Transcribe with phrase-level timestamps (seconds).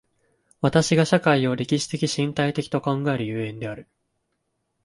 [0.61, 3.87] 私が社会を歴史的身体的と考える所以である。